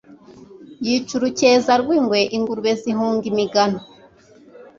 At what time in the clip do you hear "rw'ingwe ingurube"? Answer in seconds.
1.81-2.71